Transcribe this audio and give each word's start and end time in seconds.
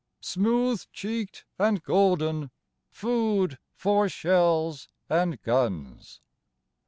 Smooth 0.23 0.83
cheeked 0.91 1.45
and 1.59 1.83
golden, 1.83 2.49
food 2.89 3.59
for 3.75 4.09
shells 4.09 4.87
and 5.07 5.39
guns. 5.43 6.21